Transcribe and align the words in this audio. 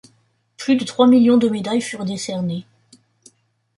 Plus 0.57 0.77
de 0.77 0.83
trois 0.83 1.05
millions 1.05 1.37
de 1.37 1.47
médailles 1.47 1.79
furent 1.79 2.05
décernées. 2.05 2.65